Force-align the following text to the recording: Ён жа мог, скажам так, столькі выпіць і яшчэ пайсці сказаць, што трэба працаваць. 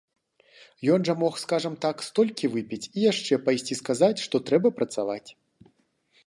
Ён 0.93 1.03
жа 1.09 1.13
мог, 1.23 1.33
скажам 1.41 1.75
так, 1.85 2.01
столькі 2.07 2.49
выпіць 2.55 2.81
і 2.87 2.99
яшчэ 3.11 3.39
пайсці 3.51 3.79
сказаць, 3.83 4.13
што 4.25 4.35
трэба 4.49 4.69
працаваць. 4.81 5.25